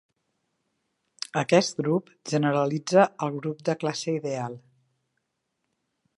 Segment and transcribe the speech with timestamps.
[1.41, 4.59] Aquest grup generalitza el grup de classe ideal.